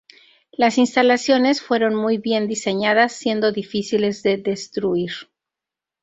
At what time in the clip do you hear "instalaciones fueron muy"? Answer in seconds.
0.79-2.17